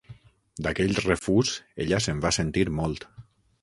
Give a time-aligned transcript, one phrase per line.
[0.67, 1.53] D'aquell refús,
[1.87, 3.13] ella se'n va sentir molt.